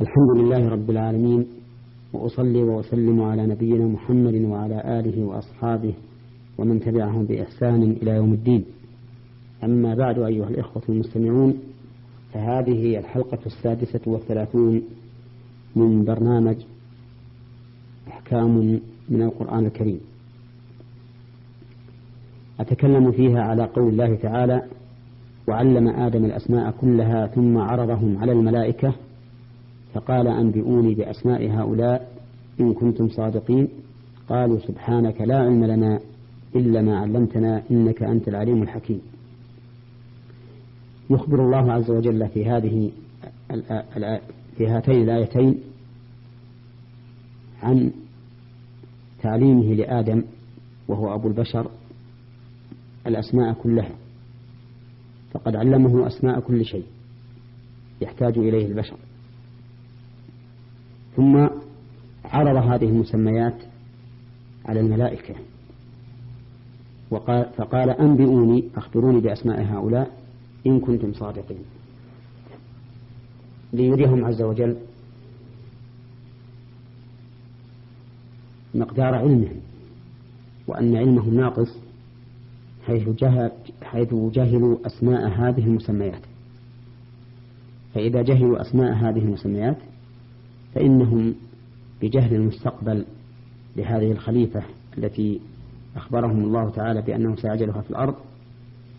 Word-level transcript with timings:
الحمد 0.00 0.30
لله 0.36 0.68
رب 0.68 0.90
العالمين 0.90 1.46
وأصلي 2.12 2.62
وأسلم 2.62 3.22
على 3.22 3.46
نبينا 3.46 3.86
محمد 3.86 4.34
وعلى 4.34 5.00
آله 5.00 5.24
وأصحابه 5.24 5.94
ومن 6.58 6.80
تبعهم 6.80 7.24
بإحسان 7.24 7.82
إلى 7.82 8.10
يوم 8.10 8.32
الدين. 8.32 8.64
أما 9.64 9.94
بعد 9.94 10.18
أيها 10.18 10.48
الإخوة 10.48 10.82
المستمعون 10.88 11.54
فهذه 12.32 12.72
هي 12.86 12.98
الحلقة 12.98 13.38
السادسة 13.46 14.00
والثلاثون 14.06 14.82
من 15.76 16.04
برنامج 16.04 16.56
أحكام 18.08 18.80
من 19.08 19.22
القرآن 19.22 19.66
الكريم. 19.66 20.00
أتكلم 22.60 23.12
فيها 23.12 23.40
على 23.42 23.64
قول 23.64 23.88
الله 23.88 24.14
تعالى 24.14 24.62
وعلم 25.48 25.88
آدم 25.88 26.24
الأسماء 26.24 26.70
كلها 26.70 27.26
ثم 27.26 27.58
عرضهم 27.58 28.18
على 28.18 28.32
الملائكة 28.32 28.94
فقال 29.98 30.28
أنبئوني 30.28 30.94
بأسماء 30.94 31.50
هؤلاء 31.50 32.12
إن 32.60 32.74
كنتم 32.74 33.08
صادقين. 33.08 33.68
قالوا 34.28 34.58
سبحانك 34.58 35.20
لا 35.20 35.38
علم 35.38 35.64
لنا 35.64 36.00
إلا 36.56 36.82
ما 36.82 36.98
علمتنا 36.98 37.62
إنك 37.70 38.02
أنت 38.02 38.28
العليم 38.28 38.62
الحكيم. 38.62 39.00
يخبر 41.10 41.44
الله 41.44 41.72
عز 41.72 41.90
وجل 41.90 42.28
في 42.28 42.44
هذه 42.44 42.90
في 44.56 44.66
هاتين 44.66 45.02
الآيتين 45.02 45.58
عن 47.62 47.90
تعليمه 49.22 49.74
لآدم 49.74 50.24
وهو 50.88 51.14
أبو 51.14 51.28
البشر 51.28 51.70
الأسماء 53.06 53.52
كلها 53.52 53.94
فقد 55.30 55.56
علمه 55.56 56.06
أسماء 56.06 56.40
كل 56.40 56.64
شيء 56.64 56.86
يحتاج 58.00 58.38
إليه 58.38 58.66
البشر. 58.66 58.96
ثم 61.18 61.48
عرض 62.24 62.56
هذه 62.56 62.84
المسميات 62.84 63.54
على 64.64 64.80
الملائكة. 64.80 65.34
وقال 67.10 67.46
فقال 67.56 67.90
أنبئوني 67.90 68.64
أخبروني 68.76 69.20
بأسماء 69.20 69.62
هؤلاء 69.62 70.10
إن 70.66 70.80
كنتم 70.80 71.12
صادقين. 71.12 71.58
ليريهم 73.72 74.24
عز 74.24 74.42
وجل 74.42 74.76
مقدار 78.74 79.14
علمهم 79.14 79.60
وأن 80.66 80.96
علمهم 80.96 81.34
ناقص 81.34 81.76
حيث, 82.86 83.08
جهل 83.08 83.50
حيث 83.82 84.14
جهلوا 84.14 84.86
أسماء 84.86 85.28
هذه 85.28 85.66
المسميات. 85.66 86.22
فإذا 87.94 88.22
جهلوا 88.22 88.60
أسماء 88.60 88.92
هذه 88.92 89.18
المسميات 89.18 89.76
فإنهم 90.78 91.34
بجهل 92.02 92.34
المستقبل 92.34 93.04
لهذه 93.76 94.12
الخليفة 94.12 94.62
التي 94.98 95.40
أخبرهم 95.96 96.44
الله 96.44 96.70
تعالى 96.70 97.02
بأنه 97.02 97.36
سيعجلها 97.36 97.80
في 97.80 97.90
الأرض 97.90 98.14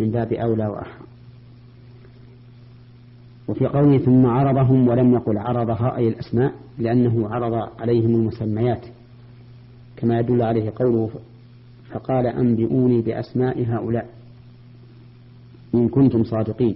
من 0.00 0.10
باب 0.10 0.32
أولى 0.32 0.66
وأحرى. 0.66 1.06
وفي 3.48 3.66
قوله 3.66 3.98
ثم 3.98 4.26
عرضهم 4.26 4.88
ولم 4.88 5.14
يقل 5.14 5.38
عرضها 5.38 5.96
أي 5.96 6.08
الأسماء 6.08 6.54
لأنه 6.78 7.28
عرض 7.28 7.70
عليهم 7.80 8.14
المسميات. 8.14 8.86
كما 9.96 10.18
يدل 10.18 10.42
عليه 10.42 10.72
قوله 10.76 11.10
فقال 11.90 12.26
أنبئوني 12.26 13.02
بأسماء 13.02 13.64
هؤلاء 13.64 14.08
إن 15.74 15.88
كنتم 15.88 16.24
صادقين. 16.24 16.74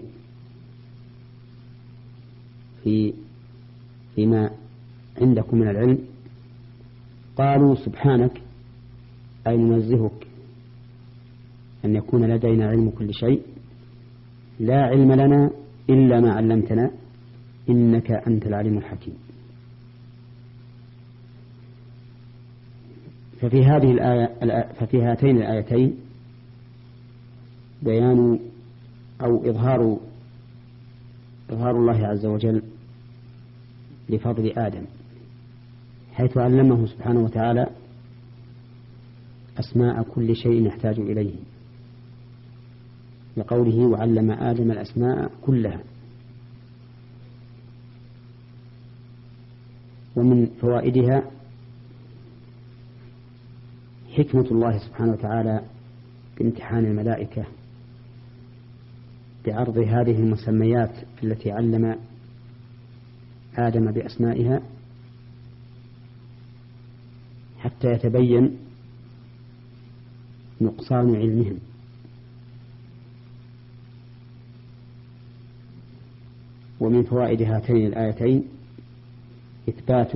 في 2.84 3.14
فيما 4.14 4.50
عندكم 5.22 5.58
من 5.58 5.68
العلم 5.68 5.98
قالوا 7.36 7.74
سبحانك 7.74 8.42
أي 9.46 9.56
ننزهك 9.56 10.26
أن 11.84 11.96
يكون 11.96 12.24
لدينا 12.24 12.66
علم 12.66 12.90
كل 12.90 13.14
شيء 13.14 13.42
لا 14.60 14.82
علم 14.82 15.12
لنا 15.12 15.50
إلا 15.90 16.20
ما 16.20 16.32
علمتنا 16.32 16.90
إنك 17.68 18.10
أنت 18.10 18.46
العليم 18.46 18.78
الحكيم. 18.78 19.14
ففي 23.40 23.64
هذه 23.64 23.92
الآية 23.92 24.72
ففي 24.72 25.02
هاتين 25.02 25.36
الآيتين 25.36 25.94
بيان 27.82 28.38
أو 29.20 29.50
إظهار 29.50 29.98
إظهار 31.50 31.76
الله 31.76 32.06
عز 32.06 32.26
وجل 32.26 32.62
لفضل 34.08 34.52
آدم. 34.56 34.84
حيث 36.12 36.36
علمه 36.36 36.86
سبحانه 36.86 37.20
وتعالى 37.20 37.66
أسماء 39.58 40.02
كل 40.02 40.36
شيء 40.36 40.66
يحتاج 40.66 40.98
إليه. 40.98 41.34
لقوله 43.36 43.86
وعلم 43.86 44.30
آدم 44.30 44.70
الأسماء 44.70 45.30
كلها. 45.42 45.80
ومن 50.16 50.46
فوائدها 50.46 51.22
حكمة 54.16 54.46
الله 54.50 54.78
سبحانه 54.78 55.12
وتعالى 55.12 55.62
بامتحان 56.38 56.84
الملائكة 56.84 57.44
بعرض 59.46 59.78
هذه 59.78 60.18
المسميات 60.20 60.94
التي 61.22 61.50
علم 61.50 61.96
آدم 63.56 63.92
بأسمائها 63.92 64.62
حتى 67.62 67.92
يتبين 67.92 68.56
نقصان 70.60 71.16
علمهم. 71.16 71.58
ومن 76.80 77.02
فوائد 77.02 77.42
هاتين 77.42 77.86
الآيتين 77.86 78.44
إثبات 79.68 80.12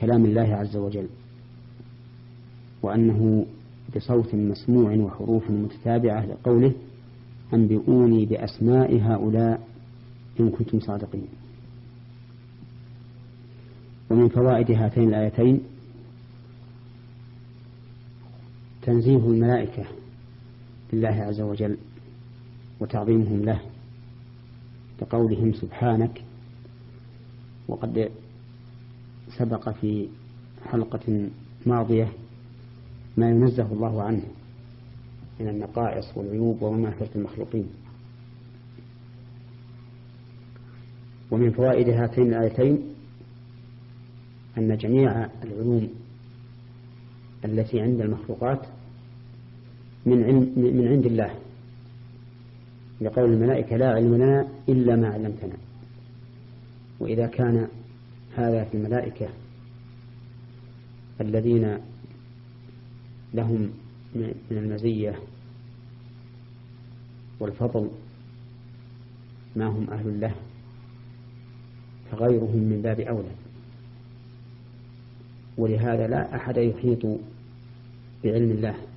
كلام 0.00 0.24
الله 0.24 0.54
عز 0.54 0.76
وجل 0.76 1.08
وأنه 2.82 3.46
بصوت 3.96 4.34
مسموع 4.34 4.94
وحروف 4.94 5.50
متتابعة 5.50 6.26
لقوله 6.26 6.72
أنبئوني 7.54 8.26
بأسماء 8.26 9.00
هؤلاء 9.02 9.68
إن 10.40 10.50
كنتم 10.50 10.80
صادقين. 10.80 11.28
ومن 14.10 14.28
فوائد 14.28 14.70
هاتين 14.70 15.08
الآيتين 15.08 15.60
تنزيه 18.88 19.16
الملائكة 19.16 19.84
لله 20.92 21.08
عز 21.08 21.40
وجل 21.40 21.76
وتعظيمهم 22.80 23.44
له 23.44 23.60
بقولهم 25.00 25.52
سبحانك 25.52 26.24
وقد 27.68 28.10
سبق 29.38 29.68
في 29.68 30.08
حلقة 30.66 31.28
ماضية 31.66 32.12
ما 33.16 33.30
ينزه 33.30 33.72
الله 33.72 34.02
عنه 34.02 34.22
من 35.40 35.48
النقائص 35.48 36.16
والعيوب 36.16 36.62
ومماثلة 36.62 37.08
المخلوقين. 37.16 37.66
ومن 41.30 41.50
فوائد 41.50 41.88
هاتين 41.88 42.34
الآيتين 42.34 42.78
أن 44.58 44.76
جميع 44.76 45.28
العلوم 45.44 45.88
التي 47.44 47.80
عند 47.80 48.00
المخلوقات 48.00 48.77
من 50.08 50.52
من 50.76 50.88
عند 50.88 51.06
الله. 51.06 51.34
لقول 53.00 53.32
الملائكة 53.32 53.76
لا 53.76 53.88
علم 53.90 54.14
لنا 54.14 54.48
إلا 54.68 54.96
ما 54.96 55.08
علمتنا. 55.08 55.56
وإذا 57.00 57.26
كان 57.26 57.68
هذا 58.36 58.64
في 58.64 58.76
الملائكة 58.76 59.28
الذين 61.20 61.78
لهم 63.34 63.70
من 64.14 64.34
المزية 64.50 65.18
والفضل 67.40 67.90
ما 69.56 69.66
هم 69.66 69.90
أهل 69.90 70.20
له 70.20 70.34
فغيرهم 72.10 72.58
من 72.58 72.82
باب 72.82 73.00
أولى. 73.00 73.30
ولهذا 75.58 76.06
لا 76.06 76.36
أحد 76.36 76.56
يحيط 76.56 77.06
بعلم 78.24 78.50
الله. 78.50 78.87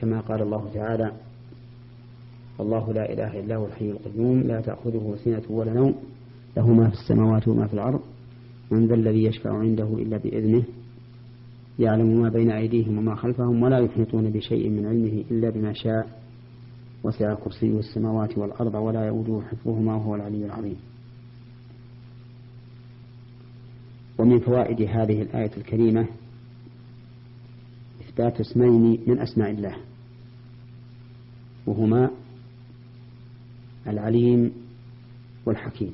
كما 0.00 0.20
قال 0.20 0.42
الله 0.42 0.70
تعالى 0.74 1.12
الله 2.60 2.92
لا 2.92 3.12
إله 3.12 3.40
إلا 3.40 3.56
هو 3.56 3.66
الحي 3.66 3.90
القيوم 3.90 4.40
لا 4.40 4.60
تأخذه 4.60 5.16
سنة 5.24 5.42
ولا 5.50 5.72
نوم 5.72 5.94
له 6.56 6.72
ما 6.72 6.88
في 6.88 6.94
السماوات 6.94 7.48
وما 7.48 7.66
في 7.66 7.74
الأرض 7.74 8.00
من 8.70 8.86
ذا 8.86 8.94
الذي 8.94 9.24
يشفع 9.24 9.58
عنده 9.58 9.84
إلا 9.84 10.16
بإذنه 10.16 10.62
يعلم 11.78 12.22
ما 12.22 12.28
بين 12.28 12.50
أيديهم 12.50 12.98
وما 12.98 13.14
خلفهم 13.14 13.62
ولا 13.62 13.78
يحيطون 13.78 14.30
بشيء 14.30 14.68
من 14.68 14.86
علمه 14.86 15.24
إلا 15.30 15.50
بما 15.50 15.72
شاء 15.72 16.20
وسع 17.04 17.34
كرسيه 17.34 17.78
السماوات 17.78 18.38
والأرض 18.38 18.74
ولا 18.74 19.06
يؤوده 19.06 19.40
حفظهما 19.50 19.94
وهو 19.94 20.14
العلي 20.14 20.46
العظيم. 20.46 20.76
ومن 24.18 24.38
فوائد 24.38 24.82
هذه 24.82 25.22
الآية 25.22 25.50
الكريمة 25.56 26.06
إثبات 28.18 28.40
اسمين 28.40 29.00
من 29.06 29.18
أسماء 29.20 29.50
الله 29.50 29.76
وهما 31.66 32.10
العليم 33.86 34.52
والحكيم. 35.46 35.92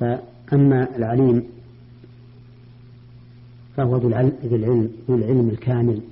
فأما 0.00 0.96
العليم 0.96 1.44
فهو 3.76 3.96
ذو 3.96 4.08
العلم 4.08 4.32
ذو 5.08 5.16
العلم 5.16 5.48
الكامل 5.48 6.02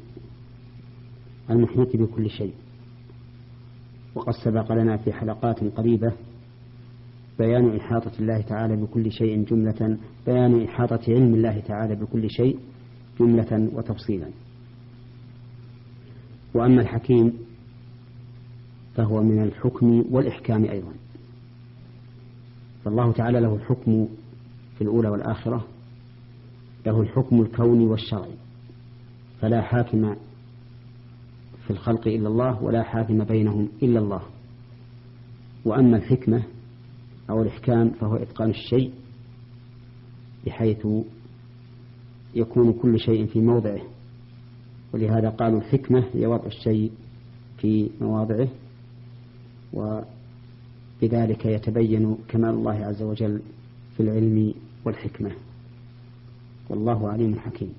المحيط 1.51 1.97
بكل 1.97 2.31
شيء. 2.31 2.53
وقد 4.15 4.33
سبق 4.45 4.73
لنا 4.73 4.97
في 4.97 5.13
حلقات 5.13 5.65
قريبة 5.65 6.13
بيان 7.39 7.77
إحاطة 7.77 8.13
الله 8.21 8.41
تعالى 8.41 8.77
بكل 8.77 9.13
شيء 9.13 9.45
جملة 9.45 9.99
بيان 10.27 10.63
إحاطة 10.63 11.01
علم 11.09 11.35
الله 11.35 11.61
تعالى 11.61 11.95
بكل 11.95 12.31
شيء. 12.31 12.59
جملة 13.21 13.69
وتفصيلا. 13.73 14.31
وأما 16.55 16.83
الحكيم 16.83 17.33
فهو 18.95 19.23
من 19.23 19.43
الحكم 19.43 20.05
والإحكام 20.11 20.65
أيضا. 20.65 20.93
فالله 22.85 23.13
تعالى 23.13 23.41
له 23.41 23.55
الحكم 23.55 24.09
في 24.79 24.85
الأولى 24.85 25.09
والآخرة 25.09 25.67
له 26.87 27.01
الحكم 27.01 27.41
الكوني 27.41 27.87
والشرعي. 27.87 28.35
فلا 29.41 29.63
حاكم 29.63 30.15
في 31.67 31.71
الخلق 31.71 32.09
إلا 32.09 32.29
الله 32.29 32.63
ولا 32.63 32.83
حاكم 32.83 33.25
بينهم 33.25 33.69
إلا 33.83 34.01
الله. 34.01 34.23
وأما 35.65 35.97
الحكمة 35.97 36.43
أو 37.31 37.43
الإحكام 37.43 37.91
فهو 37.91 38.17
إتقان 38.17 38.51
الشيء 38.51 38.93
بحيث 40.47 40.87
يكون 42.35 42.73
كل 42.73 43.01
شيء 43.01 43.27
في 43.27 43.41
موضعه. 43.41 43.81
ولهذا 44.95 45.29
قالوا 45.29 45.59
الحكمة 45.59 46.05
هي 46.15 46.27
وضع 46.27 46.47
الشيء 46.47 46.91
في 47.59 47.91
مواضعه 48.01 48.49
وبذلك 49.73 51.47
يتبين 51.47 52.17
كمال 52.29 52.51
الله 52.51 52.85
عز 52.85 53.03
وجل 53.03 53.41
في 53.97 54.03
العلم 54.03 54.55
والحكمة. 54.85 55.31
والله 56.71 57.09
عليم 57.09 57.39
حكيم. 57.39 57.73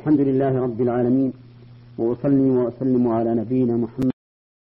الحمد 0.00 0.20
لله 0.20 0.58
رب 0.60 0.80
العالمين 0.80 1.32
وأصلي 1.98 2.50
وأسلم 2.50 3.08
على 3.08 3.34
نبينا 3.34 3.76
محمد 3.76 4.13